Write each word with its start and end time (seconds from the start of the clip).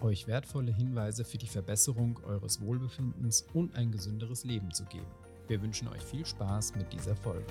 euch 0.00 0.26
wertvolle 0.26 0.72
Hinweise 0.72 1.24
für 1.24 1.38
die 1.38 1.46
Verbesserung 1.46 2.18
eures 2.24 2.60
Wohlbefindens 2.60 3.46
und 3.54 3.74
ein 3.74 3.92
gesünderes 3.92 4.44
Leben 4.44 4.72
zu 4.72 4.84
geben. 4.84 5.06
Wir 5.48 5.62
wünschen 5.62 5.88
euch 5.88 6.02
viel 6.02 6.26
Spaß 6.26 6.74
mit 6.74 6.92
dieser 6.92 7.14
Folge. 7.14 7.46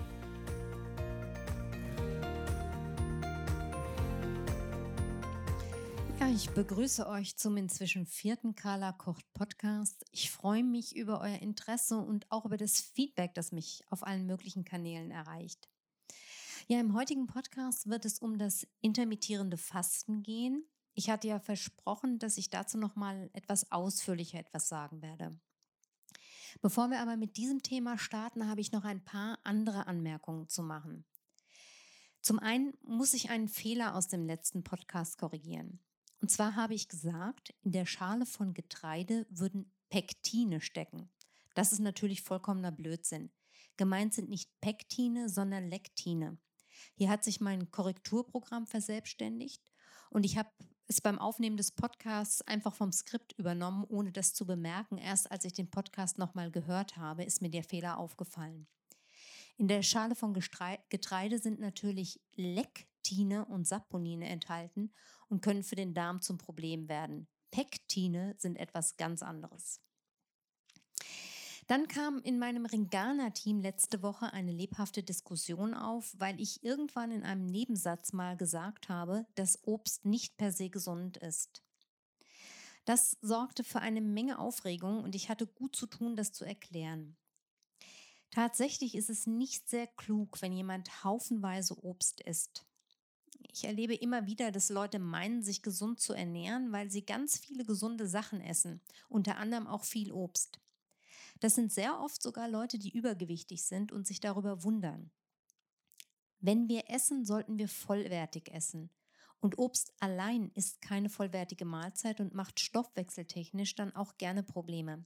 Ja, 6.19 6.29
ich 6.29 6.49
begrüße 6.49 7.07
euch 7.07 7.37
zum 7.37 7.55
inzwischen 7.57 8.05
vierten 8.05 8.55
Carla 8.55 8.91
Kocht 8.91 9.25
Podcast. 9.33 10.03
Ich 10.11 10.31
freue 10.31 10.63
mich 10.63 10.95
über 10.95 11.21
euer 11.21 11.39
Interesse 11.39 11.97
und 11.97 12.31
auch 12.31 12.45
über 12.45 12.57
das 12.57 12.79
Feedback, 12.81 13.33
das 13.33 13.51
mich 13.51 13.83
auf 13.89 14.05
allen 14.05 14.25
möglichen 14.25 14.65
Kanälen 14.65 15.11
erreicht. 15.11 15.69
Ja, 16.67 16.79
im 16.79 16.95
heutigen 16.95 17.27
Podcast 17.27 17.87
wird 17.87 18.05
es 18.05 18.17
um 18.17 18.39
das 18.39 18.67
intermittierende 18.81 19.55
Fasten 19.55 20.23
gehen. 20.23 20.65
Ich 20.95 21.09
hatte 21.09 21.27
ja 21.27 21.39
versprochen, 21.39 22.19
dass 22.19 22.37
ich 22.37 22.49
dazu 22.49 22.77
noch 22.77 22.95
mal 22.95 23.29
etwas 23.33 23.69
ausführlicher 23.71 24.39
etwas 24.39 24.69
sagen 24.69 25.01
werde. 25.01 25.37
Bevor 26.61 26.89
wir 26.89 27.01
aber 27.01 27.17
mit 27.17 27.35
diesem 27.35 27.61
Thema 27.61 27.97
starten, 27.97 28.47
habe 28.47 28.61
ich 28.61 28.71
noch 28.71 28.85
ein 28.85 29.03
paar 29.03 29.37
andere 29.43 29.87
Anmerkungen 29.87 30.47
zu 30.47 30.63
machen. 30.63 31.05
Zum 32.21 32.39
einen 32.39 32.73
muss 32.81 33.13
ich 33.13 33.29
einen 33.29 33.49
Fehler 33.49 33.93
aus 33.93 34.07
dem 34.07 34.25
letzten 34.25 34.63
Podcast 34.63 35.17
korrigieren. 35.17 35.79
Und 36.21 36.31
zwar 36.31 36.55
habe 36.55 36.73
ich 36.73 36.87
gesagt, 36.87 37.53
in 37.61 37.73
der 37.73 37.85
Schale 37.85 38.25
von 38.25 38.53
Getreide 38.53 39.27
würden 39.29 39.71
Pektine 39.89 40.61
stecken. 40.61 41.09
Das 41.55 41.73
ist 41.73 41.79
natürlich 41.79 42.21
vollkommener 42.21 42.71
Blödsinn. 42.71 43.31
Gemeint 43.75 44.13
sind 44.13 44.29
nicht 44.29 44.49
Pektine, 44.61 45.27
sondern 45.27 45.69
Lektine. 45.69 46.37
Hier 46.95 47.09
hat 47.09 47.23
sich 47.23 47.41
mein 47.41 47.69
Korrekturprogramm 47.69 48.65
verselbstständigt 48.65 49.61
und 50.09 50.23
ich 50.23 50.37
habe 50.37 50.49
es 50.87 51.01
beim 51.01 51.17
Aufnehmen 51.17 51.57
des 51.57 51.71
Podcasts 51.71 52.41
einfach 52.43 52.73
vom 52.75 52.91
Skript 52.91 53.33
übernommen, 53.37 53.85
ohne 53.87 54.11
das 54.11 54.33
zu 54.33 54.45
bemerken. 54.45 54.97
Erst 54.97 55.31
als 55.31 55.45
ich 55.45 55.53
den 55.53 55.69
Podcast 55.69 56.17
nochmal 56.17 56.51
gehört 56.51 56.97
habe, 56.97 57.23
ist 57.23 57.41
mir 57.41 57.49
der 57.49 57.63
Fehler 57.63 57.97
aufgefallen. 57.97 58.67
In 59.57 59.67
der 59.67 59.83
Schale 59.83 60.15
von 60.15 60.33
Getreide 60.33 61.39
sind 61.39 61.59
natürlich 61.59 62.21
Lektine 62.35 63.45
und 63.45 63.65
Saponine 63.65 64.27
enthalten 64.27 64.93
und 65.27 65.41
können 65.41 65.63
für 65.63 65.75
den 65.75 65.93
Darm 65.93 66.21
zum 66.21 66.37
Problem 66.37 66.89
werden. 66.89 67.27
Pektine 67.51 68.35
sind 68.37 68.57
etwas 68.57 68.97
ganz 68.97 69.23
anderes. 69.23 69.81
Dann 71.67 71.87
kam 71.87 72.21
in 72.21 72.37
meinem 72.37 72.67
Ringana-Team 72.67 73.59
letzte 73.59 74.03
Woche 74.03 74.31
eine 74.33 74.51
lebhafte 74.51 75.01
Diskussion 75.01 75.73
auf, 75.73 76.13
weil 76.19 76.39
ich 76.39 76.63
irgendwann 76.63 77.11
in 77.11 77.23
einem 77.23 77.47
Nebensatz 77.47 78.13
mal 78.13 78.37
gesagt 78.37 78.87
habe, 78.87 79.25
dass 79.33 79.67
Obst 79.67 80.05
nicht 80.05 80.37
per 80.37 80.51
se 80.51 80.69
gesund 80.69 81.17
ist. 81.17 81.63
Das 82.85 83.17
sorgte 83.21 83.63
für 83.63 83.79
eine 83.79 84.01
Menge 84.01 84.37
Aufregung 84.37 85.03
und 85.03 85.15
ich 85.15 85.27
hatte 85.29 85.47
gut 85.47 85.75
zu 85.75 85.87
tun, 85.87 86.15
das 86.15 86.33
zu 86.33 86.45
erklären. 86.45 87.17
Tatsächlich 88.29 88.93
ist 88.93 89.09
es 89.09 89.25
nicht 89.25 89.67
sehr 89.67 89.87
klug, 89.87 90.39
wenn 90.41 90.53
jemand 90.53 91.03
haufenweise 91.03 91.83
Obst 91.83 92.21
isst. 92.21 92.63
Ich 93.51 93.63
erlebe 93.63 93.95
immer 93.95 94.27
wieder, 94.27 94.51
dass 94.51 94.69
Leute 94.69 94.99
meinen, 94.99 95.41
sich 95.41 95.63
gesund 95.63 95.99
zu 95.99 96.13
ernähren, 96.13 96.71
weil 96.71 96.91
sie 96.91 97.05
ganz 97.05 97.39
viele 97.39 97.65
gesunde 97.65 98.07
Sachen 98.07 98.41
essen, 98.41 98.81
unter 99.09 99.37
anderem 99.37 99.65
auch 99.65 99.83
viel 99.83 100.11
Obst. 100.11 100.59
Das 101.39 101.55
sind 101.55 101.71
sehr 101.71 101.99
oft 101.99 102.21
sogar 102.21 102.47
Leute, 102.47 102.79
die 102.79 102.95
übergewichtig 102.95 103.63
sind 103.63 103.91
und 103.91 104.07
sich 104.07 104.19
darüber 104.19 104.63
wundern. 104.63 105.11
Wenn 106.39 106.67
wir 106.69 106.89
essen, 106.89 107.25
sollten 107.25 107.57
wir 107.57 107.67
vollwertig 107.67 108.51
essen. 108.53 108.89
Und 109.39 109.57
Obst 109.57 109.93
allein 109.99 110.49
ist 110.51 110.81
keine 110.81 111.09
vollwertige 111.09 111.65
Mahlzeit 111.65 112.19
und 112.19 112.33
macht 112.33 112.59
stoffwechseltechnisch 112.59 113.75
dann 113.75 113.95
auch 113.95 114.17
gerne 114.17 114.43
Probleme. 114.43 115.05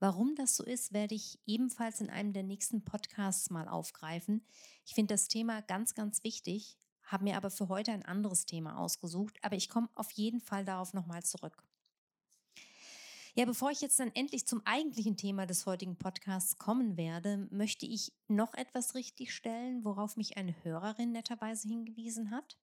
Warum 0.00 0.34
das 0.34 0.56
so 0.56 0.64
ist, 0.64 0.92
werde 0.92 1.14
ich 1.14 1.40
ebenfalls 1.46 2.00
in 2.00 2.10
einem 2.10 2.32
der 2.32 2.42
nächsten 2.42 2.84
Podcasts 2.84 3.50
mal 3.50 3.68
aufgreifen. 3.68 4.44
Ich 4.84 4.94
finde 4.94 5.14
das 5.14 5.28
Thema 5.28 5.62
ganz, 5.62 5.94
ganz 5.94 6.22
wichtig, 6.24 6.76
habe 7.02 7.24
mir 7.24 7.36
aber 7.36 7.50
für 7.50 7.68
heute 7.68 7.92
ein 7.92 8.04
anderes 8.04 8.44
Thema 8.44 8.78
ausgesucht, 8.78 9.38
aber 9.42 9.56
ich 9.56 9.68
komme 9.68 9.88
auf 9.94 10.10
jeden 10.12 10.40
Fall 10.40 10.64
darauf 10.64 10.92
nochmal 10.92 11.22
zurück. 11.22 11.67
Ja, 13.38 13.44
bevor 13.44 13.70
ich 13.70 13.80
jetzt 13.80 14.00
dann 14.00 14.10
endlich 14.16 14.48
zum 14.48 14.62
eigentlichen 14.66 15.16
Thema 15.16 15.46
des 15.46 15.64
heutigen 15.64 15.96
Podcasts 15.96 16.58
kommen 16.58 16.96
werde, 16.96 17.46
möchte 17.52 17.86
ich 17.86 18.12
noch 18.26 18.52
etwas 18.54 18.96
richtigstellen, 18.96 19.84
worauf 19.84 20.16
mich 20.16 20.36
eine 20.36 20.56
Hörerin 20.64 21.12
netterweise 21.12 21.68
hingewiesen 21.68 22.32
hat. 22.32 22.58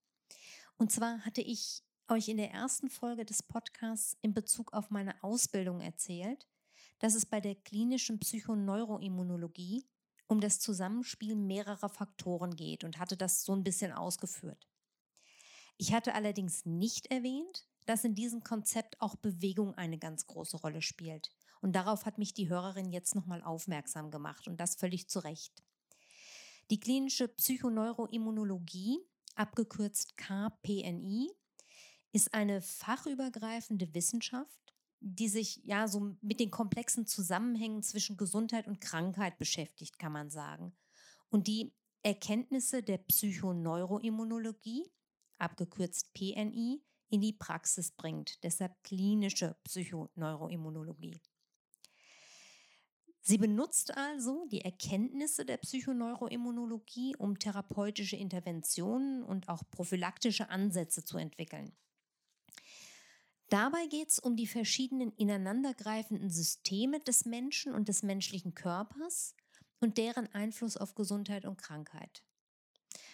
Und 0.75 0.91
zwar 0.91 1.21
hatte 1.21 1.39
ich 1.39 1.81
euch 2.09 2.27
in 2.27 2.35
der 2.35 2.51
ersten 2.51 2.89
Folge 2.89 3.23
des 3.23 3.41
Podcasts 3.41 4.17
in 4.21 4.33
Bezug 4.33 4.73
auf 4.73 4.89
meine 4.89 5.15
Ausbildung 5.23 5.79
erzählt, 5.79 6.45
dass 6.99 7.15
es 7.15 7.25
bei 7.25 7.39
der 7.39 7.55
klinischen 7.55 8.19
Psychoneuroimmunologie 8.19 9.85
um 10.27 10.41
das 10.41 10.59
Zusammenspiel 10.59 11.37
mehrerer 11.37 11.87
Faktoren 11.87 12.53
geht 12.53 12.83
und 12.83 12.99
hatte 12.99 13.15
das 13.15 13.45
so 13.45 13.53
ein 13.53 13.63
bisschen 13.63 13.93
ausgeführt. 13.93 14.67
Ich 15.77 15.93
hatte 15.93 16.15
allerdings 16.15 16.65
nicht 16.65 17.07
erwähnt, 17.07 17.65
dass 17.85 18.03
in 18.03 18.15
diesem 18.15 18.43
Konzept 18.43 18.99
auch 18.99 19.15
Bewegung 19.15 19.75
eine 19.75 19.97
ganz 19.97 20.25
große 20.27 20.57
Rolle 20.57 20.81
spielt. 20.81 21.31
Und 21.61 21.73
darauf 21.73 22.05
hat 22.05 22.17
mich 22.17 22.33
die 22.33 22.49
Hörerin 22.49 22.91
jetzt 22.91 23.15
nochmal 23.15 23.41
aufmerksam 23.41 24.11
gemacht 24.11 24.47
und 24.47 24.59
das 24.59 24.75
völlig 24.75 25.07
zu 25.07 25.19
Recht. 25.19 25.63
Die 26.71 26.79
klinische 26.79 27.27
Psychoneuroimmunologie, 27.27 28.99
abgekürzt 29.35 30.17
KPNI, 30.17 31.29
ist 32.11 32.33
eine 32.33 32.61
fachübergreifende 32.61 33.93
Wissenschaft, 33.93 34.73
die 34.99 35.27
sich 35.27 35.61
ja 35.63 35.87
so 35.87 36.15
mit 36.21 36.39
den 36.39 36.49
komplexen 36.49 37.05
Zusammenhängen 37.05 37.83
zwischen 37.83 38.17
Gesundheit 38.17 38.67
und 38.67 38.81
Krankheit 38.81 39.37
beschäftigt, 39.37 39.99
kann 39.99 40.11
man 40.11 40.29
sagen. 40.29 40.75
Und 41.29 41.47
die 41.47 41.73
Erkenntnisse 42.01 42.81
der 42.81 42.97
Psychoneuroimmunologie, 42.99 44.89
abgekürzt 45.37 46.13
PNI, 46.13 46.81
in 47.15 47.21
die 47.21 47.31
Praxis 47.31 47.91
bringt. 47.91 48.43
Deshalb 48.43 48.83
klinische 48.83 49.55
Psychoneuroimmunologie. 49.63 51.21
Sie 53.21 53.37
benutzt 53.37 53.95
also 53.95 54.45
die 54.51 54.61
Erkenntnisse 54.61 55.45
der 55.45 55.55
Psychoneuroimmunologie, 55.57 57.15
um 57.15 57.39
therapeutische 57.39 58.17
Interventionen 58.17 59.23
und 59.23 59.47
auch 59.47 59.63
prophylaktische 59.71 60.49
Ansätze 60.49 61.05
zu 61.05 61.17
entwickeln. 61.17 61.71
Dabei 63.47 63.87
geht 63.87 64.09
es 64.09 64.19
um 64.19 64.35
die 64.35 64.45
verschiedenen 64.45 65.13
ineinandergreifenden 65.13 66.29
Systeme 66.29 66.99
des 66.99 67.23
Menschen 67.23 67.73
und 67.73 67.87
des 67.87 68.03
menschlichen 68.03 68.55
Körpers 68.55 69.35
und 69.79 69.97
deren 69.97 70.27
Einfluss 70.33 70.75
auf 70.75 70.95
Gesundheit 70.95 71.45
und 71.45 71.57
Krankheit. 71.57 72.25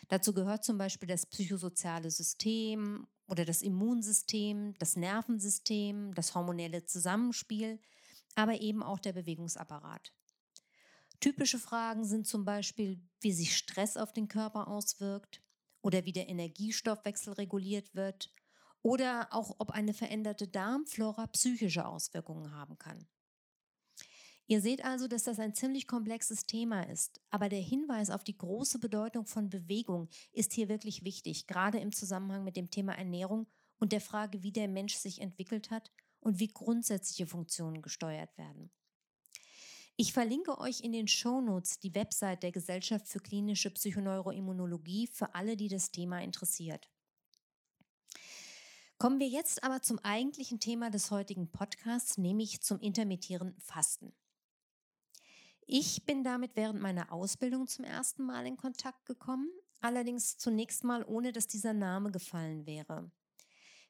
Dazu 0.08 0.34
gehört 0.34 0.64
zum 0.66 0.80
Beispiel 0.80 1.08
das 1.08 1.28
psychosoziale 1.28 2.10
System 2.10 3.08
oder 3.32 3.46
das 3.46 3.62
Immunsystem, 3.62 4.74
das 4.78 4.98
Nervensystem, 4.98 6.14
das 6.14 6.36
hormonelle 6.36 6.86
Zusammenspiel, 6.86 7.80
aber 8.36 8.60
eben 8.60 8.84
auch 8.84 9.00
der 9.00 9.14
Bewegungsapparat. 9.14 10.12
Typische 11.22 11.58
Fragen 11.58 12.04
sind 12.04 12.28
zum 12.28 12.44
Beispiel, 12.44 13.00
wie 13.22 13.32
sich 13.32 13.56
Stress 13.56 13.96
auf 13.96 14.12
den 14.12 14.28
Körper 14.28 14.68
auswirkt 14.68 15.42
oder 15.82 16.04
wie 16.04 16.12
der 16.12 16.28
Energiestoffwechsel 16.28 17.34
reguliert 17.34 17.96
wird 17.96 18.34
oder 18.82 19.30
auch 19.32 19.56
ob 19.60 19.72
eine 19.72 19.94
veränderte 19.94 20.50
Darmflora 20.50 21.28
psychische 21.28 21.86
Auswirkungen 21.86 22.52
haben 22.52 22.78
kann. 22.78 23.08
Ihr 24.48 24.62
seht 24.62 24.84
also, 24.84 25.08
dass 25.08 25.24
das 25.24 25.40
ein 25.40 25.54
ziemlich 25.54 25.88
komplexes 25.88 26.46
Thema 26.46 26.84
ist, 26.84 27.22
aber 27.30 27.48
der 27.48 27.62
Hinweis 27.62 28.10
auf 28.10 28.24
die 28.24 28.38
große 28.38 28.80
Bedeutung 28.80 29.26
von 29.26 29.50
Bewegung 29.50 30.10
ist 30.34 30.54
hier 30.54 30.68
wirklich 30.68 31.04
wichtig, 31.04 31.48
gerade 31.48 31.80
im 31.80 31.92
Zusammenhang 31.92 32.44
mit 32.44 32.58
dem 32.58 32.70
Thema 32.70 32.94
Ernährung 32.94 33.48
und 33.80 33.94
der 33.94 34.02
Frage, 34.02 34.44
wie 34.44 34.52
der 34.52 34.68
Mensch 34.68 34.96
sich 34.96 35.22
entwickelt 35.22 35.72
hat 35.72 35.92
und 36.20 36.40
wie 36.40 36.50
grundsätzliche 36.50 37.28
Funktionen 37.28 37.82
gesteuert 37.82 38.38
werden. 38.38 38.72
Ich 39.98 40.14
verlinke 40.14 40.58
euch 40.60 40.82
in 40.82 40.94
den 40.94 41.08
Shownotes 41.08 41.80
die 41.80 41.94
Website 41.94 42.44
der 42.44 42.52
Gesellschaft 42.52 43.08
für 43.08 43.20
klinische 43.20 43.70
Psychoneuroimmunologie 43.70 45.08
für 45.08 45.36
alle, 45.36 45.56
die 45.56 45.68
das 45.68 45.92
Thema 45.92 46.22
interessiert. 46.22 46.90
Kommen 48.98 49.20
wir 49.20 49.28
jetzt 49.28 49.64
aber 49.64 49.82
zum 49.82 50.00
eigentlichen 50.00 50.60
Thema 50.60 50.90
des 50.90 51.12
heutigen 51.12 51.52
Podcasts, 51.52 52.18
nämlich 52.18 52.62
zum 52.62 52.80
intermittierenden 52.80 53.60
Fasten. 53.60 54.14
Ich 55.66 56.06
bin 56.06 56.24
damit 56.24 56.56
während 56.56 56.82
meiner 56.82 57.12
Ausbildung 57.12 57.68
zum 57.68 57.86
ersten 57.86 58.24
Mal 58.24 58.46
in 58.46 58.58
Kontakt 58.58 59.06
gekommen, 59.06 59.50
allerdings 59.80 60.38
zunächst 60.38 60.84
mal 60.84 61.04
ohne 61.04 61.32
dass 61.32 61.48
dieser 61.48 61.74
Name 61.74 62.12
gefallen 62.12 62.66
wäre. 62.66 63.12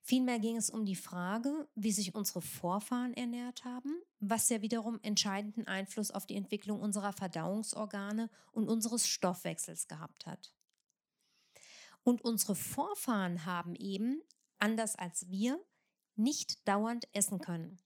Vielmehr 0.04 0.40
ging 0.40 0.58
es 0.58 0.70
um 0.70 0.86
die 0.86 0.96
Frage, 0.96 1.70
wie 1.76 1.92
sich 1.92 2.16
unsere 2.16 2.42
Vorfahren 2.42 3.14
ernährt 3.14 3.64
haben, 3.66 4.02
was 4.20 4.50
ja 4.50 4.62
wiederum 4.62 5.00
entscheidenden 5.04 5.68
Einfluss 5.68 6.10
auf 6.10 6.26
die 6.26 6.36
Entwicklung 6.36 6.82
unserer 6.82 7.14
Verdauungsorgane 7.14 8.30
und 8.52 8.68
unseres 8.68 9.08
Stoffwechsels 9.08 9.88
gehabt 9.88 10.26
hat. 10.26 10.56
Und 12.04 12.24
unsere 12.24 12.56
Vorfahren 12.56 13.46
haben 13.46 13.76
eben 13.76 14.22
anders 14.58 14.96
als 14.96 15.30
wir, 15.30 15.64
nicht 16.16 16.68
dauernd 16.68 17.08
essen 17.14 17.40
können. 17.40 17.80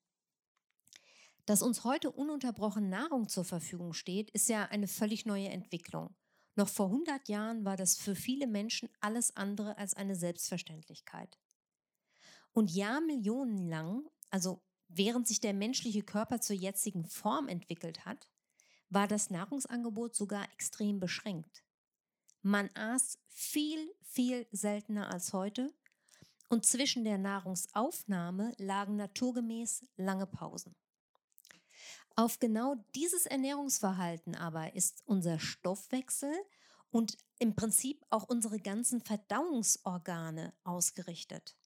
Dass 1.45 1.61
uns 1.61 1.83
heute 1.83 2.11
ununterbrochen 2.11 2.89
Nahrung 2.89 3.29
zur 3.29 3.45
Verfügung 3.45 3.93
steht, 3.93 4.31
ist 4.31 4.49
ja 4.49 4.65
eine 4.65 4.87
völlig 4.87 5.25
neue 5.25 5.49
Entwicklung. 5.49 6.15
Noch 6.55 6.69
vor 6.69 6.87
100 6.87 7.29
Jahren 7.29 7.65
war 7.65 7.77
das 7.77 7.97
für 7.97 8.15
viele 8.15 8.47
Menschen 8.47 8.89
alles 8.99 9.35
andere 9.35 9.77
als 9.77 9.93
eine 9.93 10.15
Selbstverständlichkeit. 10.15 11.37
Und 12.51 12.71
jahrmillionenlang, 12.71 14.07
also 14.31 14.63
während 14.87 15.27
sich 15.27 15.39
der 15.39 15.53
menschliche 15.53 16.01
Körper 16.01 16.41
zur 16.41 16.55
jetzigen 16.55 17.05
Form 17.05 17.47
entwickelt 17.47 18.05
hat, 18.05 18.27
war 18.89 19.07
das 19.07 19.29
Nahrungsangebot 19.29 20.15
sogar 20.15 20.51
extrem 20.53 20.99
beschränkt. 20.99 21.63
Man 22.41 22.69
aß 22.75 23.19
viel, 23.27 23.93
viel 24.01 24.47
seltener 24.51 25.11
als 25.11 25.33
heute 25.33 25.73
und 26.49 26.65
zwischen 26.65 27.03
der 27.03 27.17
Nahrungsaufnahme 27.17 28.53
lagen 28.57 28.95
naturgemäß 28.95 29.85
lange 29.97 30.25
Pausen. 30.25 30.75
Auf 32.17 32.39
genau 32.39 32.75
dieses 32.95 33.25
Ernährungsverhalten 33.25 34.35
aber 34.35 34.73
ist 34.73 35.03
unser 35.05 35.37
Stoffwechsel 35.37 36.33
und 36.89 37.17
im 37.39 37.55
Prinzip 37.55 38.05
auch 38.09 38.23
unsere 38.29 38.57
ganzen 38.59 39.01
Verdauungsorgane 39.01 40.53
ausgerichtet. 40.63 41.57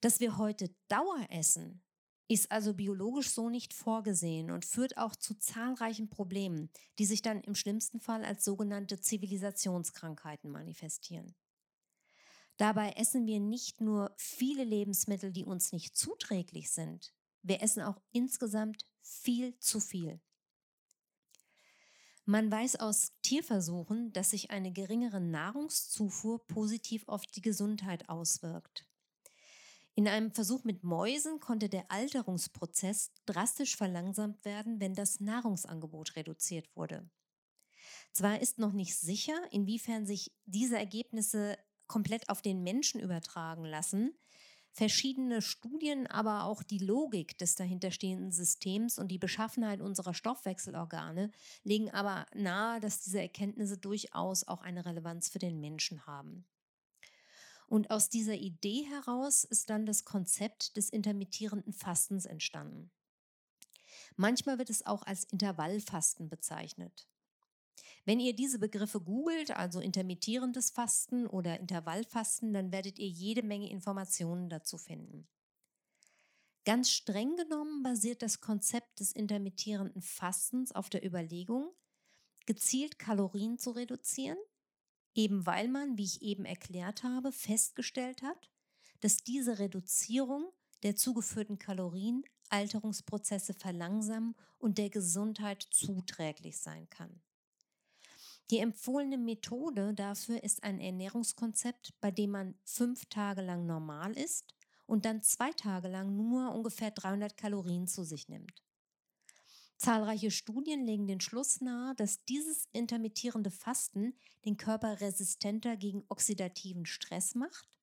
Dass 0.00 0.20
wir 0.20 0.38
heute 0.38 0.74
Dauer 0.88 1.26
essen, 1.28 1.82
ist 2.28 2.50
also 2.50 2.72
biologisch 2.72 3.28
so 3.28 3.50
nicht 3.50 3.74
vorgesehen 3.74 4.50
und 4.50 4.64
führt 4.64 4.96
auch 4.96 5.14
zu 5.14 5.34
zahlreichen 5.34 6.08
Problemen, 6.08 6.70
die 6.98 7.04
sich 7.04 7.20
dann 7.20 7.42
im 7.42 7.54
schlimmsten 7.54 8.00
Fall 8.00 8.24
als 8.24 8.44
sogenannte 8.44 9.00
Zivilisationskrankheiten 9.00 10.50
manifestieren. 10.50 11.34
Dabei 12.56 12.92
essen 12.92 13.26
wir 13.26 13.40
nicht 13.40 13.82
nur 13.82 14.14
viele 14.16 14.64
Lebensmittel, 14.64 15.32
die 15.32 15.44
uns 15.44 15.72
nicht 15.72 15.96
zuträglich 15.96 16.70
sind, 16.70 17.12
wir 17.42 17.62
essen 17.62 17.82
auch 17.82 18.00
insgesamt 18.12 18.86
viel 19.00 19.58
zu 19.58 19.80
viel. 19.80 20.20
Man 22.24 22.50
weiß 22.50 22.76
aus 22.76 23.12
Tierversuchen, 23.22 24.12
dass 24.12 24.30
sich 24.30 24.50
eine 24.50 24.72
geringere 24.72 25.20
Nahrungszufuhr 25.20 26.46
positiv 26.46 27.08
auf 27.08 27.26
die 27.26 27.40
Gesundheit 27.40 28.08
auswirkt. 28.08 28.86
In 29.94 30.06
einem 30.06 30.30
Versuch 30.30 30.64
mit 30.64 30.84
Mäusen 30.84 31.40
konnte 31.40 31.68
der 31.68 31.90
Alterungsprozess 31.90 33.12
drastisch 33.26 33.76
verlangsamt 33.76 34.44
werden, 34.44 34.80
wenn 34.80 34.94
das 34.94 35.20
Nahrungsangebot 35.20 36.16
reduziert 36.16 36.68
wurde. 36.76 37.10
Zwar 38.12 38.40
ist 38.40 38.58
noch 38.58 38.72
nicht 38.72 38.96
sicher, 38.96 39.36
inwiefern 39.50 40.06
sich 40.06 40.32
diese 40.46 40.78
Ergebnisse 40.78 41.58
komplett 41.86 42.28
auf 42.28 42.40
den 42.42 42.62
Menschen 42.62 43.00
übertragen 43.00 43.64
lassen. 43.64 44.14
Verschiedene 44.72 45.42
Studien, 45.42 46.06
aber 46.06 46.44
auch 46.44 46.62
die 46.62 46.78
Logik 46.78 47.36
des 47.38 47.56
dahinterstehenden 47.56 48.30
Systems 48.30 48.98
und 48.98 49.08
die 49.08 49.18
Beschaffenheit 49.18 49.80
unserer 49.80 50.14
Stoffwechselorgane 50.14 51.32
legen 51.64 51.90
aber 51.90 52.26
nahe, 52.34 52.80
dass 52.80 53.00
diese 53.00 53.20
Erkenntnisse 53.20 53.78
durchaus 53.78 54.46
auch 54.46 54.62
eine 54.62 54.86
Relevanz 54.86 55.28
für 55.28 55.40
den 55.40 55.60
Menschen 55.60 56.06
haben. 56.06 56.46
Und 57.66 57.90
aus 57.90 58.08
dieser 58.08 58.34
Idee 58.34 58.84
heraus 58.84 59.44
ist 59.44 59.70
dann 59.70 59.86
das 59.86 60.04
Konzept 60.04 60.76
des 60.76 60.90
intermittierenden 60.90 61.72
Fastens 61.72 62.24
entstanden. 62.24 62.90
Manchmal 64.16 64.58
wird 64.58 64.70
es 64.70 64.86
auch 64.86 65.02
als 65.02 65.24
Intervallfasten 65.24 66.28
bezeichnet. 66.28 67.09
Wenn 68.04 68.20
ihr 68.20 68.34
diese 68.34 68.58
Begriffe 68.58 69.00
googelt, 69.00 69.50
also 69.50 69.80
intermittierendes 69.80 70.70
Fasten 70.70 71.26
oder 71.26 71.60
Intervallfasten, 71.60 72.52
dann 72.52 72.72
werdet 72.72 72.98
ihr 72.98 73.08
jede 73.08 73.42
Menge 73.42 73.70
Informationen 73.70 74.48
dazu 74.48 74.78
finden. 74.78 75.28
Ganz 76.64 76.90
streng 76.90 77.36
genommen 77.36 77.82
basiert 77.82 78.22
das 78.22 78.40
Konzept 78.40 79.00
des 79.00 79.12
intermittierenden 79.12 80.02
Fastens 80.02 80.72
auf 80.72 80.90
der 80.90 81.04
Überlegung, 81.04 81.70
gezielt 82.46 82.98
Kalorien 82.98 83.58
zu 83.58 83.70
reduzieren, 83.70 84.38
eben 85.14 85.46
weil 85.46 85.68
man, 85.68 85.96
wie 85.96 86.04
ich 86.04 86.22
eben 86.22 86.44
erklärt 86.44 87.02
habe, 87.02 87.32
festgestellt 87.32 88.22
hat, 88.22 88.50
dass 89.00 89.24
diese 89.24 89.58
Reduzierung 89.58 90.52
der 90.82 90.96
zugeführten 90.96 91.58
Kalorien 91.58 92.24
Alterungsprozesse 92.50 93.54
verlangsamen 93.54 94.34
und 94.58 94.78
der 94.78 94.90
Gesundheit 94.90 95.66
zuträglich 95.70 96.58
sein 96.58 96.88
kann. 96.90 97.22
Die 98.50 98.58
empfohlene 98.58 99.16
Methode 99.16 99.94
dafür 99.94 100.42
ist 100.42 100.64
ein 100.64 100.80
Ernährungskonzept, 100.80 101.94
bei 102.00 102.10
dem 102.10 102.30
man 102.30 102.58
fünf 102.64 103.06
Tage 103.06 103.42
lang 103.42 103.64
normal 103.64 104.18
isst 104.18 104.56
und 104.86 105.04
dann 105.04 105.22
zwei 105.22 105.52
Tage 105.52 105.86
lang 105.86 106.16
nur 106.16 106.52
ungefähr 106.52 106.90
300 106.90 107.36
Kalorien 107.36 107.86
zu 107.86 108.02
sich 108.02 108.28
nimmt. 108.28 108.64
Zahlreiche 109.76 110.32
Studien 110.32 110.84
legen 110.84 111.06
den 111.06 111.20
Schluss 111.20 111.60
nahe, 111.60 111.94
dass 111.94 112.24
dieses 112.24 112.68
intermittierende 112.72 113.52
Fasten 113.52 114.14
den 114.44 114.56
Körper 114.56 115.00
resistenter 115.00 115.76
gegen 115.76 116.04
oxidativen 116.08 116.86
Stress 116.86 117.36
macht 117.36 117.78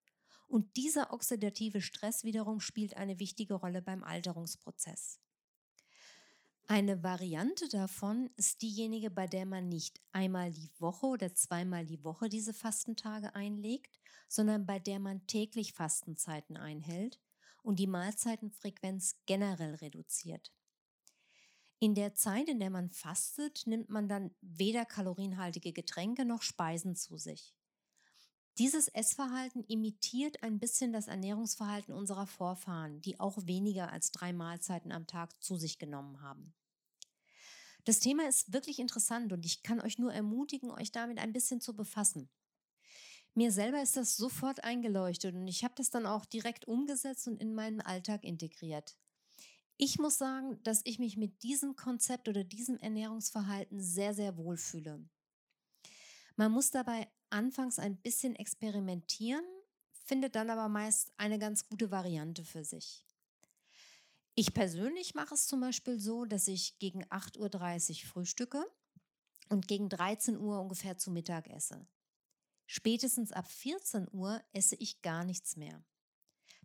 und 0.48 0.76
dieser 0.76 1.14
oxidative 1.14 1.82
Stress 1.82 2.26
wiederum 2.26 2.60
spielt 2.60 2.98
eine 2.98 3.20
wichtige 3.20 3.54
Rolle 3.54 3.82
beim 3.82 4.04
Alterungsprozess. 4.04 5.22
Eine 6.70 7.02
Variante 7.02 7.70
davon 7.70 8.30
ist 8.36 8.62
diejenige, 8.62 9.10
bei 9.10 9.26
der 9.26 9.46
man 9.46 9.70
nicht 9.70 10.02
einmal 10.12 10.52
die 10.52 10.70
Woche 10.80 11.06
oder 11.06 11.34
zweimal 11.34 11.86
die 11.86 12.04
Woche 12.04 12.28
diese 12.28 12.54
Fastentage 12.54 13.34
einlegt, 13.36 13.98
sondern 14.28 14.66
bei 14.66 14.78
der 14.78 15.00
man 15.00 15.26
täglich 15.28 15.72
Fastenzeiten 15.72 16.58
einhält 16.58 17.22
und 17.64 17.80
die 17.80 17.88
Mahlzeitenfrequenz 17.88 19.16
generell 19.26 19.76
reduziert. 19.76 20.54
In 21.80 21.96
der 21.96 22.16
Zeit, 22.16 22.50
in 22.50 22.60
der 22.60 22.70
man 22.70 22.90
fastet, 22.90 23.66
nimmt 23.66 23.90
man 23.90 24.10
dann 24.10 24.36
weder 24.42 24.84
kalorienhaltige 24.84 25.72
Getränke 25.72 26.26
noch 26.26 26.42
Speisen 26.42 26.98
zu 26.98 27.18
sich. 27.18 27.57
Dieses 28.58 28.88
Essverhalten 28.88 29.64
imitiert 29.66 30.42
ein 30.42 30.58
bisschen 30.58 30.92
das 30.92 31.08
Ernährungsverhalten 31.08 31.94
unserer 31.94 32.26
Vorfahren, 32.26 33.02
die 33.04 33.20
auch 33.20 33.38
weniger 33.46 33.92
als 33.92 34.12
drei 34.12 34.34
Mahlzeiten 34.34 34.92
am 34.92 35.06
Tag 35.06 35.44
zu 35.44 35.58
sich 35.58 35.78
genommen 35.78 36.22
haben. 36.22 36.56
Das 37.86 38.00
Thema 38.00 38.28
ist 38.28 38.54
wirklich 38.54 38.80
interessant 38.80 39.32
und 39.32 39.46
ich 39.46 39.62
kann 39.62 39.80
euch 39.80 40.00
nur 40.00 40.12
ermutigen, 40.12 40.72
euch 40.72 40.92
damit 40.92 41.20
ein 41.20 41.34
bisschen 41.34 41.62
zu 41.62 41.76
befassen. 41.76 42.30
Mir 43.36 43.52
selber 43.52 43.84
ist 43.84 43.96
das 43.96 44.18
sofort 44.18 44.64
eingeleuchtet 44.64 45.36
und 45.36 45.48
ich 45.48 45.64
habe 45.64 45.76
das 45.78 45.92
dann 45.92 46.08
auch 46.08 46.26
direkt 46.26 46.68
umgesetzt 46.68 47.28
und 47.28 47.40
in 47.40 47.54
meinen 47.54 47.82
Alltag 47.82 48.24
integriert. 48.24 48.98
Ich 49.78 50.00
muss 50.00 50.18
sagen, 50.18 50.60
dass 50.64 50.82
ich 50.84 50.98
mich 50.98 51.16
mit 51.16 51.44
diesem 51.44 51.76
Konzept 51.76 52.28
oder 52.28 52.44
diesem 52.44 52.78
Ernährungsverhalten 52.78 53.80
sehr, 53.80 54.16
sehr 54.16 54.36
wohl 54.36 54.58
fühle. 54.58 55.08
Man 56.36 56.52
muss 56.52 56.72
dabei 56.72 57.08
anfangs 57.30 57.80
ein 57.80 57.98
bisschen 57.98 58.36
experimentieren, 58.36 59.46
findet 60.06 60.36
dann 60.36 60.50
aber 60.50 60.70
meist 60.70 61.12
eine 61.18 61.40
ganz 61.40 61.68
gute 61.68 61.92
Variante 61.92 62.44
für 62.44 62.64
sich. 62.64 63.04
Ich 64.36 64.54
persönlich 64.54 65.16
mache 65.16 65.34
es 65.34 65.48
zum 65.48 65.62
Beispiel 65.62 66.00
so, 66.00 66.26
dass 66.26 66.48
ich 66.48 66.78
gegen 66.80 67.04
8.30 67.06 68.04
Uhr 68.04 68.10
frühstücke 68.10 68.66
und 69.50 69.68
gegen 69.68 69.90
13 69.90 70.38
Uhr 70.38 70.62
ungefähr 70.62 70.98
zu 70.98 71.12
Mittag 71.12 71.48
esse. 71.50 71.88
Spätestens 72.68 73.32
ab 73.32 73.50
14 73.50 74.08
Uhr 74.12 74.42
esse 74.54 74.76
ich 74.76 75.02
gar 75.02 75.24
nichts 75.24 75.56
mehr. 75.56 75.84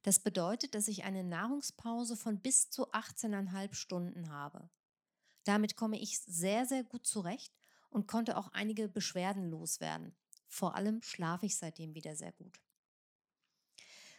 Das 0.02 0.18
bedeutet, 0.18 0.74
dass 0.74 0.88
ich 0.88 1.04
eine 1.04 1.22
Nahrungspause 1.22 2.16
von 2.16 2.40
bis 2.40 2.70
zu 2.70 2.92
18,5 2.92 3.72
Stunden 3.74 4.30
habe. 4.30 4.68
Damit 5.44 5.76
komme 5.76 5.98
ich 5.98 6.20
sehr, 6.20 6.66
sehr 6.66 6.84
gut 6.84 7.06
zurecht 7.06 7.54
und 7.88 8.08
konnte 8.08 8.36
auch 8.36 8.48
einige 8.48 8.88
Beschwerden 8.88 9.48
loswerden. 9.48 10.14
Vor 10.52 10.74
allem 10.74 11.00
schlafe 11.00 11.46
ich 11.46 11.56
seitdem 11.56 11.94
wieder 11.94 12.14
sehr 12.14 12.32
gut. 12.32 12.60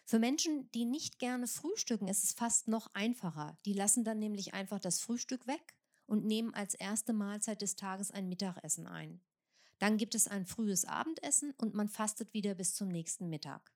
Für 0.03 0.17
Menschen, 0.17 0.69
die 0.71 0.83
nicht 0.83 1.19
gerne 1.19 1.45
frühstücken, 1.45 2.07
ist 2.07 2.23
es 2.23 2.33
fast 2.33 2.67
noch 2.67 2.89
einfacher. 2.95 3.55
Die 3.65 3.73
lassen 3.73 4.03
dann 4.03 4.17
nämlich 4.17 4.55
einfach 4.55 4.79
das 4.79 4.99
Frühstück 4.99 5.45
weg 5.45 5.75
und 6.07 6.25
nehmen 6.25 6.51
als 6.55 6.73
erste 6.73 7.13
Mahlzeit 7.13 7.61
des 7.61 7.75
Tages 7.75 8.09
ein 8.09 8.29
Mittagessen 8.29 8.87
ein. 8.87 9.21
Dann 9.77 9.97
gibt 9.97 10.15
es 10.15 10.27
ein 10.27 10.47
frühes 10.47 10.85
Abendessen 10.85 11.53
und 11.57 11.75
man 11.75 11.87
fastet 11.87 12.33
wieder 12.33 12.55
bis 12.55 12.73
zum 12.73 12.87
nächsten 12.87 13.29
Mittag. 13.29 13.71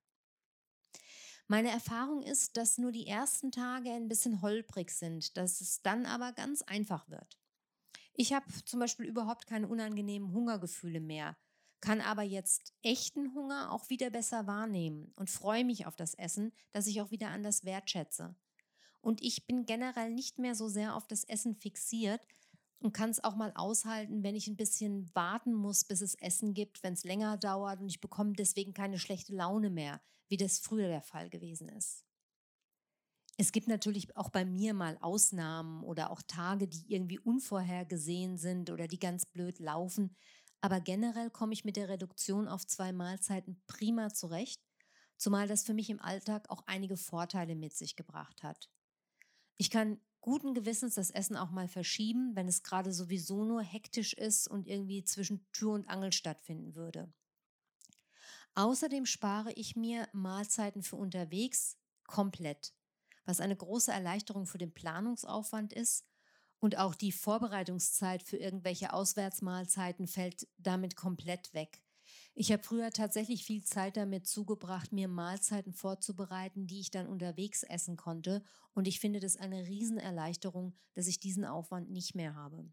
Meine 1.46 1.70
Erfahrung 1.70 2.24
ist, 2.24 2.58
dass 2.58 2.80
nur 2.80 2.92
die 2.92 3.06
ersten 3.06 3.52
Tage 3.52 3.92
ein 3.92 4.10
bisschen 4.10 4.42
holprig 4.42 4.90
sind, 4.90 5.38
dass 5.38 5.62
es 5.62 5.84
dann 5.84 6.08
aber 6.08 6.34
ganz 6.34 6.64
einfach 6.64 7.08
wird. 7.08 7.38
Ich 8.16 8.34
habe 8.34 8.46
zum 8.66 8.80
Beispiel 8.80 9.06
überhaupt 9.06 9.46
keine 9.46 9.68
unangenehmen 9.68 10.34
Hungergefühle 10.34 11.00
mehr, 11.00 11.38
kann 11.82 12.02
aber 12.02 12.24
jetzt 12.24 12.74
echten 12.82 13.34
Hunger 13.34 13.72
auch 13.72 13.90
wieder 13.90 14.10
besser 14.10 14.48
wahrnehmen 14.48 15.12
und 15.16 15.30
freue 15.30 15.66
mich 15.66 15.86
auf 15.86 15.96
das 15.96 16.14
Essen, 16.16 16.52
das 16.72 16.88
ich 16.88 17.02
auch 17.02 17.12
wieder 17.12 17.30
anders 17.30 17.64
wertschätze. 17.64 18.36
Und 19.02 19.22
ich 19.24 19.46
bin 19.46 19.66
generell 19.66 20.12
nicht 20.12 20.40
mehr 20.40 20.56
so 20.56 20.68
sehr 20.68 20.96
auf 20.96 21.08
das 21.08 21.24
Essen 21.24 21.56
fixiert 21.56 22.22
und 22.80 22.94
kann 22.94 23.10
es 23.10 23.24
auch 23.24 23.36
mal 23.36 23.52
aushalten, 23.56 24.24
wenn 24.24 24.36
ich 24.36 24.48
ein 24.48 24.58
bisschen 24.58 25.10
warten 25.16 25.54
muss, 25.54 25.86
bis 25.86 26.02
es 26.02 26.16
Essen 26.16 26.54
gibt, 26.54 26.84
wenn 26.84 26.94
es 26.94 27.04
länger 27.04 27.38
dauert 27.38 27.80
und 27.80 27.90
ich 27.90 28.02
bekomme 28.02 28.34
deswegen 28.34 28.74
keine 28.74 29.00
schlechte 29.00 29.34
Laune 29.36 29.70
mehr, 29.70 30.02
wie 30.30 30.38
das 30.38 30.60
früher 30.60 30.88
der 30.88 31.02
Fall 31.02 31.30
gewesen 31.30 31.70
ist. 31.70 32.04
Es 33.40 33.52
gibt 33.52 33.68
natürlich 33.68 34.16
auch 34.18 34.30
bei 34.30 34.46
mir 34.46 34.74
mal 34.74 34.98
Ausnahmen 35.00 35.84
oder 35.84 36.10
auch 36.12 36.22
Tage, 36.24 36.68
die 36.68 36.92
irgendwie 36.92 37.20
unvorhergesehen 37.20 38.38
sind 38.38 38.72
oder 38.72 38.88
die 38.88 39.00
ganz 39.00 39.26
blöd 39.28 39.60
laufen. 39.60 40.16
Aber 40.62 40.80
generell 40.82 41.30
komme 41.30 41.54
ich 41.54 41.66
mit 41.66 41.76
der 41.76 41.90
Reduktion 41.90 42.48
auf 42.48 42.66
zwei 42.66 42.92
Mahlzeiten 42.92 43.62
prima 43.68 44.14
zurecht, 44.14 44.62
zumal 45.18 45.48
das 45.48 45.64
für 45.64 45.74
mich 45.74 45.90
im 45.90 46.02
Alltag 46.02 46.50
auch 46.50 46.64
einige 46.66 46.98
Vorteile 46.98 47.56
mit 47.56 47.74
sich 47.74 47.96
gebracht 47.96 48.44
hat. 48.44 48.70
Ich 49.58 49.70
kann 49.70 50.00
guten 50.22 50.54
Gewissens 50.54 50.96
das 50.96 51.10
Essen 51.10 51.38
auch 51.38 51.52
mal 51.52 51.68
verschieben, 51.68 52.36
wenn 52.36 52.48
es 52.48 52.64
gerade 52.64 52.92
sowieso 52.92 53.44
nur 53.44 53.62
hektisch 53.62 54.14
ist 54.14 54.48
und 54.48 54.68
irgendwie 54.68 55.04
zwischen 55.04 55.46
Tür 55.52 55.72
und 55.72 55.88
Angel 55.90 56.12
stattfinden 56.12 56.76
würde. 56.76 57.12
Außerdem 58.56 59.06
spare 59.06 59.54
ich 59.54 59.76
mir 59.76 60.08
Mahlzeiten 60.14 60.82
für 60.82 60.96
unterwegs 60.96 61.78
komplett, 62.06 62.74
was 63.26 63.40
eine 63.40 63.56
große 63.56 63.92
Erleichterung 63.92 64.48
für 64.48 64.58
den 64.58 64.74
Planungsaufwand 64.74 65.74
ist 65.74 66.06
und 66.60 66.78
auch 66.78 66.96
die 66.96 67.12
Vorbereitungszeit 67.12 68.24
für 68.24 68.38
irgendwelche 68.38 68.94
Auswärtsmahlzeiten 68.94 70.08
fällt 70.08 70.48
damit 70.58 70.96
komplett 70.96 71.54
weg. 71.54 71.82
Ich 72.40 72.52
habe 72.52 72.62
früher 72.62 72.92
tatsächlich 72.92 73.44
viel 73.44 73.64
Zeit 73.64 73.98
damit 73.98 74.28
zugebracht, 74.28 74.92
mir 74.92 75.08
Mahlzeiten 75.08 75.74
vorzubereiten, 75.74 76.68
die 76.68 76.80
ich 76.80 76.92
dann 76.92 77.08
unterwegs 77.08 77.64
essen 77.64 77.98
konnte. 77.98 78.44
Und 78.74 78.88
ich 78.88 79.00
finde 79.00 79.20
das 79.20 79.38
eine 79.38 79.66
Riesenerleichterung, 79.66 80.76
dass 80.94 81.08
ich 81.08 81.20
diesen 81.20 81.46
Aufwand 81.46 81.90
nicht 81.90 82.14
mehr 82.14 82.36
habe. 82.36 82.72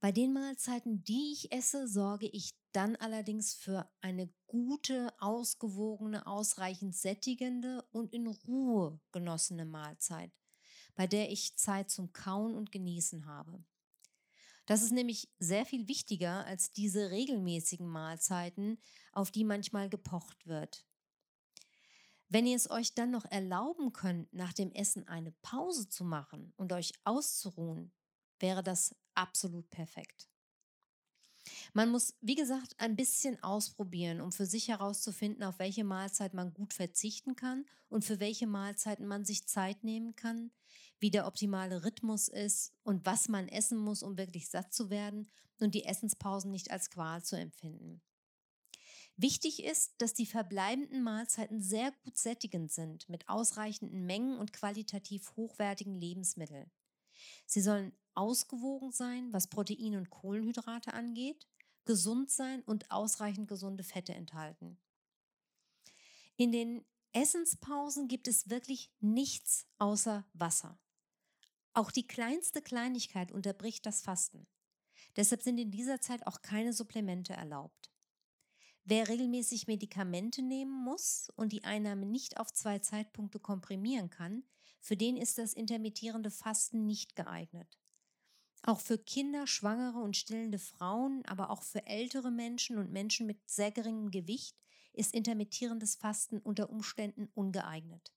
Bei 0.00 0.12
den 0.12 0.32
Mahlzeiten, 0.32 1.04
die 1.04 1.32
ich 1.32 1.52
esse, 1.52 1.88
sorge 1.88 2.26
ich 2.26 2.54
dann 2.72 2.96
allerdings 2.96 3.54
für 3.54 3.88
eine 4.00 4.28
gute, 4.46 5.14
ausgewogene, 5.18 6.26
ausreichend 6.26 6.94
sättigende 6.94 7.82
und 7.92 8.12
in 8.12 8.26
Ruhe 8.26 9.00
genossene 9.12 9.64
Mahlzeit, 9.64 10.32
bei 10.96 11.06
der 11.06 11.30
ich 11.30 11.56
Zeit 11.56 11.90
zum 11.90 12.12
Kauen 12.12 12.56
und 12.56 12.72
Genießen 12.72 13.26
habe. 13.26 13.64
Das 14.66 14.82
ist 14.82 14.90
nämlich 14.90 15.30
sehr 15.38 15.64
viel 15.64 15.86
wichtiger 15.86 16.44
als 16.44 16.72
diese 16.72 17.10
regelmäßigen 17.10 17.86
Mahlzeiten, 17.86 18.78
auf 19.12 19.30
die 19.30 19.44
manchmal 19.44 19.88
gepocht 19.88 20.46
wird. 20.46 20.84
Wenn 22.28 22.46
ihr 22.46 22.56
es 22.56 22.68
euch 22.68 22.94
dann 22.94 23.12
noch 23.12 23.24
erlauben 23.26 23.92
könnt, 23.92 24.32
nach 24.32 24.52
dem 24.52 24.72
Essen 24.72 25.06
eine 25.06 25.30
Pause 25.42 25.88
zu 25.88 26.04
machen 26.04 26.52
und 26.56 26.72
euch 26.72 26.92
auszuruhen, 27.04 27.92
wäre 28.40 28.64
das 28.64 28.96
absolut 29.14 29.70
perfekt. 29.70 30.28
Man 31.76 31.90
muss, 31.90 32.14
wie 32.22 32.36
gesagt, 32.36 32.74
ein 32.78 32.96
bisschen 32.96 33.42
ausprobieren, 33.42 34.22
um 34.22 34.32
für 34.32 34.46
sich 34.46 34.68
herauszufinden, 34.68 35.42
auf 35.42 35.58
welche 35.58 35.84
Mahlzeit 35.84 36.32
man 36.32 36.54
gut 36.54 36.72
verzichten 36.72 37.36
kann 37.36 37.66
und 37.90 38.02
für 38.02 38.18
welche 38.18 38.46
Mahlzeiten 38.46 39.06
man 39.06 39.26
sich 39.26 39.46
Zeit 39.46 39.84
nehmen 39.84 40.16
kann, 40.16 40.50
wie 41.00 41.10
der 41.10 41.26
optimale 41.26 41.84
Rhythmus 41.84 42.28
ist 42.28 42.72
und 42.82 43.04
was 43.04 43.28
man 43.28 43.46
essen 43.46 43.76
muss, 43.76 44.02
um 44.02 44.16
wirklich 44.16 44.48
satt 44.48 44.72
zu 44.72 44.88
werden 44.88 45.28
und 45.60 45.74
die 45.74 45.84
Essenspausen 45.84 46.50
nicht 46.50 46.70
als 46.70 46.88
Qual 46.88 47.22
zu 47.22 47.36
empfinden. 47.36 48.00
Wichtig 49.18 49.62
ist, 49.62 49.92
dass 49.98 50.14
die 50.14 50.24
verbleibenden 50.24 51.02
Mahlzeiten 51.02 51.60
sehr 51.60 51.92
gut 52.04 52.16
sättigend 52.16 52.72
sind 52.72 53.06
mit 53.10 53.28
ausreichenden 53.28 54.06
Mengen 54.06 54.38
und 54.38 54.54
qualitativ 54.54 55.36
hochwertigen 55.36 56.00
Lebensmitteln. 56.00 56.70
Sie 57.44 57.60
sollen 57.60 57.92
ausgewogen 58.14 58.92
sein, 58.92 59.30
was 59.30 59.48
Protein 59.48 59.96
und 59.96 60.08
Kohlenhydrate 60.08 60.94
angeht, 60.94 61.46
gesund 61.86 62.30
sein 62.30 62.62
und 62.62 62.90
ausreichend 62.90 63.48
gesunde 63.48 63.84
Fette 63.84 64.14
enthalten. 64.14 64.78
In 66.36 66.52
den 66.52 66.84
Essenspausen 67.12 68.08
gibt 68.08 68.28
es 68.28 68.50
wirklich 68.50 68.92
nichts 69.00 69.66
außer 69.78 70.26
Wasser. 70.34 70.78
Auch 71.72 71.90
die 71.90 72.06
kleinste 72.06 72.60
Kleinigkeit 72.60 73.32
unterbricht 73.32 73.86
das 73.86 74.02
Fasten. 74.02 74.46
Deshalb 75.16 75.42
sind 75.42 75.58
in 75.58 75.70
dieser 75.70 76.00
Zeit 76.00 76.26
auch 76.26 76.42
keine 76.42 76.72
Supplemente 76.74 77.32
erlaubt. 77.32 77.90
Wer 78.84 79.08
regelmäßig 79.08 79.66
Medikamente 79.66 80.42
nehmen 80.42 80.84
muss 80.84 81.30
und 81.36 81.52
die 81.52 81.64
Einnahme 81.64 82.06
nicht 82.06 82.38
auf 82.38 82.52
zwei 82.52 82.78
Zeitpunkte 82.78 83.40
komprimieren 83.40 84.10
kann, 84.10 84.44
für 84.80 84.96
den 84.96 85.16
ist 85.16 85.38
das 85.38 85.54
intermittierende 85.54 86.30
Fasten 86.30 86.86
nicht 86.86 87.16
geeignet. 87.16 87.78
Auch 88.66 88.80
für 88.80 88.98
Kinder, 88.98 89.46
Schwangere 89.46 90.00
und 90.00 90.16
stillende 90.16 90.58
Frauen, 90.58 91.24
aber 91.26 91.50
auch 91.50 91.62
für 91.62 91.86
ältere 91.86 92.32
Menschen 92.32 92.78
und 92.78 92.90
Menschen 92.90 93.24
mit 93.24 93.38
sehr 93.48 93.70
geringem 93.70 94.10
Gewicht 94.10 94.56
ist 94.92 95.14
intermittierendes 95.14 95.94
Fasten 95.94 96.40
unter 96.40 96.68
Umständen 96.68 97.28
ungeeignet. 97.34 98.12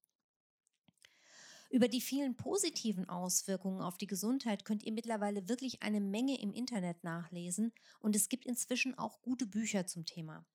Über 1.70 1.88
die 1.88 2.02
vielen 2.02 2.36
positiven 2.36 3.08
Auswirkungen 3.08 3.82
auf 3.82 4.00
die 4.00 4.08
Gesundheit 4.08 4.66
könnt 4.66 4.82
ihr 4.82 4.92
mittlerweile 4.92 5.48
wirklich 5.48 5.84
eine 5.84 6.02
Menge 6.02 6.42
im 6.42 6.52
Internet 6.52 7.04
nachlesen 7.04 7.72
und 8.00 8.16
es 8.16 8.28
gibt 8.28 8.48
inzwischen 8.48 8.98
auch 8.98 9.22
gute 9.22 9.46
Bücher 9.46 9.86
zum 9.86 10.08
Thema. 10.08 10.48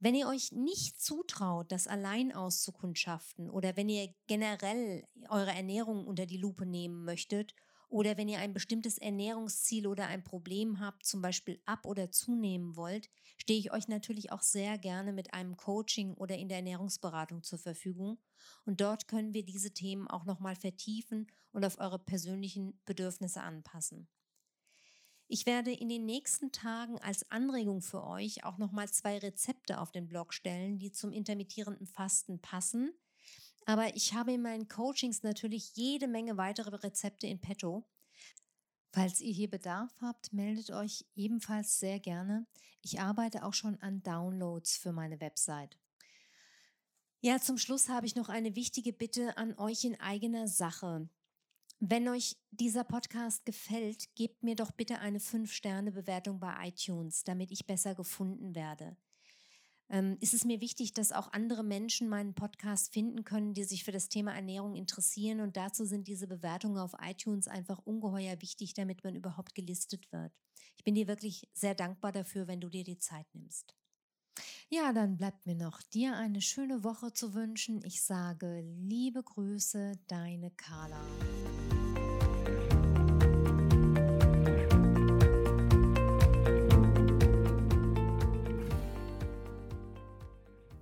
Wenn 0.00 0.14
ihr 0.14 0.28
euch 0.28 0.52
nicht 0.52 1.00
zutraut, 1.00 1.72
das 1.72 1.86
allein 1.86 2.32
auszukundschaften 2.32 3.48
oder 3.48 3.74
wenn 3.78 3.88
ihr 3.88 4.14
generell 4.26 5.08
eure 5.30 5.52
Ernährung 5.52 6.06
unter 6.06 6.26
die 6.26 6.36
Lupe 6.36 6.66
nehmen 6.66 7.06
möchtet 7.06 7.54
oder 7.88 8.16
wenn 8.16 8.28
ihr 8.28 8.38
ein 8.38 8.52
bestimmtes 8.52 8.98
Ernährungsziel 8.98 9.86
oder 9.86 10.06
ein 10.06 10.22
Problem 10.22 10.78
habt, 10.78 11.06
zum 11.06 11.22
Beispiel 11.22 11.60
ab- 11.64 11.86
oder 11.86 12.10
zunehmen 12.10 12.76
wollt, 12.76 13.08
stehe 13.38 13.58
ich 13.58 13.72
euch 13.72 13.88
natürlich 13.88 14.30
auch 14.30 14.42
sehr 14.42 14.76
gerne 14.78 15.12
mit 15.12 15.32
einem 15.32 15.56
Coaching 15.56 16.14
oder 16.14 16.36
in 16.36 16.48
der 16.48 16.58
Ernährungsberatung 16.58 17.42
zur 17.42 17.58
Verfügung. 17.58 18.18
Und 18.66 18.80
dort 18.80 19.08
können 19.08 19.32
wir 19.32 19.44
diese 19.44 19.72
Themen 19.72 20.06
auch 20.06 20.24
nochmal 20.24 20.54
vertiefen 20.54 21.26
und 21.52 21.64
auf 21.64 21.78
eure 21.78 21.98
persönlichen 21.98 22.78
Bedürfnisse 22.84 23.40
anpassen. 23.40 24.08
Ich 25.30 25.44
werde 25.44 25.72
in 25.72 25.90
den 25.90 26.06
nächsten 26.06 26.52
Tagen 26.52 26.98
als 27.00 27.30
Anregung 27.30 27.82
für 27.82 28.02
euch 28.02 28.44
auch 28.44 28.56
nochmal 28.56 28.88
zwei 28.88 29.18
Rezepte 29.18 29.78
auf 29.78 29.92
den 29.92 30.08
Blog 30.08 30.32
stellen, 30.32 30.78
die 30.78 30.90
zum 30.90 31.12
intermittierenden 31.12 31.86
Fasten 31.86 32.40
passen. 32.40 32.92
Aber 33.68 33.94
ich 33.94 34.14
habe 34.14 34.32
in 34.32 34.40
meinen 34.40 34.66
Coachings 34.66 35.22
natürlich 35.22 35.76
jede 35.76 36.08
Menge 36.08 36.38
weitere 36.38 36.74
Rezepte 36.74 37.26
in 37.26 37.38
petto. 37.38 37.84
Falls 38.94 39.20
ihr 39.20 39.34
hier 39.34 39.50
Bedarf 39.50 39.92
habt, 40.00 40.32
meldet 40.32 40.70
euch 40.70 41.04
ebenfalls 41.14 41.78
sehr 41.78 42.00
gerne. 42.00 42.46
Ich 42.80 42.98
arbeite 42.98 43.44
auch 43.44 43.52
schon 43.52 43.78
an 43.82 44.02
Downloads 44.02 44.78
für 44.78 44.92
meine 44.92 45.20
Website. 45.20 45.78
Ja, 47.20 47.38
zum 47.40 47.58
Schluss 47.58 47.90
habe 47.90 48.06
ich 48.06 48.16
noch 48.16 48.30
eine 48.30 48.56
wichtige 48.56 48.94
Bitte 48.94 49.36
an 49.36 49.52
euch 49.58 49.84
in 49.84 50.00
eigener 50.00 50.48
Sache. 50.48 51.06
Wenn 51.78 52.08
euch 52.08 52.38
dieser 52.50 52.84
Podcast 52.84 53.44
gefällt, 53.44 54.14
gebt 54.14 54.42
mir 54.42 54.56
doch 54.56 54.70
bitte 54.70 55.00
eine 55.00 55.18
5-Sterne-Bewertung 55.18 56.40
bei 56.40 56.68
iTunes, 56.68 57.22
damit 57.22 57.50
ich 57.50 57.66
besser 57.66 57.94
gefunden 57.94 58.54
werde 58.54 58.96
ähm, 59.90 60.16
ist 60.20 60.34
es 60.34 60.44
mir 60.44 60.60
wichtig, 60.60 60.92
dass 60.92 61.12
auch 61.12 61.32
andere 61.32 61.62
Menschen 61.62 62.08
meinen 62.08 62.34
Podcast 62.34 62.92
finden 62.92 63.24
können, 63.24 63.54
die 63.54 63.64
sich 63.64 63.84
für 63.84 63.92
das 63.92 64.08
Thema 64.08 64.34
Ernährung 64.34 64.74
interessieren. 64.74 65.40
Und 65.40 65.56
dazu 65.56 65.84
sind 65.84 66.08
diese 66.08 66.26
Bewertungen 66.26 66.78
auf 66.78 66.92
iTunes 67.00 67.48
einfach 67.48 67.78
ungeheuer 67.84 68.40
wichtig, 68.40 68.74
damit 68.74 69.04
man 69.04 69.14
überhaupt 69.14 69.54
gelistet 69.54 70.10
wird. 70.12 70.32
Ich 70.76 70.84
bin 70.84 70.94
dir 70.94 71.08
wirklich 71.08 71.48
sehr 71.54 71.74
dankbar 71.74 72.12
dafür, 72.12 72.46
wenn 72.46 72.60
du 72.60 72.68
dir 72.68 72.84
die 72.84 72.98
Zeit 72.98 73.26
nimmst. 73.32 73.74
Ja, 74.68 74.92
dann 74.92 75.16
bleibt 75.16 75.46
mir 75.46 75.56
noch 75.56 75.82
dir 75.82 76.16
eine 76.16 76.40
schöne 76.40 76.84
Woche 76.84 77.12
zu 77.12 77.34
wünschen. 77.34 77.82
Ich 77.84 78.02
sage 78.02 78.60
liebe 78.60 79.22
Grüße, 79.22 79.92
deine 80.06 80.50
Carla. 80.52 81.02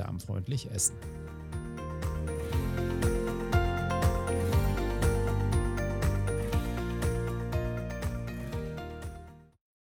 Darmfreundlich 0.00 0.70
Essen. 0.70 0.96